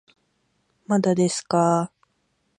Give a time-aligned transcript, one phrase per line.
[0.87, 2.07] まだですかー